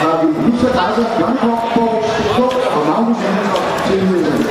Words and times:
har 0.00 0.14
vi 0.22 0.28
Lisa 0.42 0.68
Dejse, 0.78 1.02
Jørgen 1.20 1.38
Borg, 1.74 2.04
Stig 2.30 2.50
og 2.76 2.82
Magnus 2.88 3.18
Hansen 3.26 4.47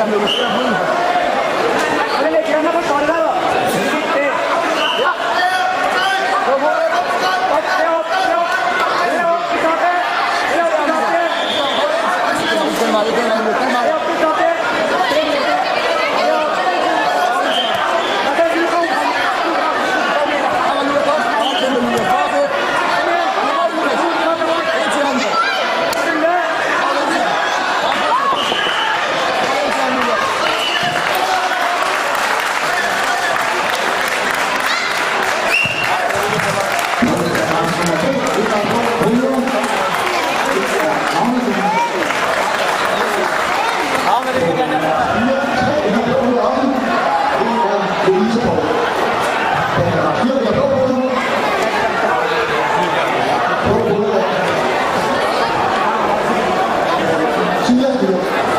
Hocam 0.00 0.18
görüşürüz. 0.18 0.69